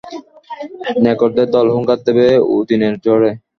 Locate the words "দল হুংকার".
1.55-1.99